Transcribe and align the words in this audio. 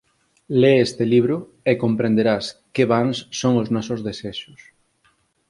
Le 0.61 0.69
este 0.85 1.03
libro 1.13 1.37
e 1.71 1.73
comprenderás 1.83 2.45
que 2.73 2.83
vans 2.91 3.17
son 3.39 3.53
os 3.61 3.67
nosos 3.75 3.99
desexos. 4.07 4.61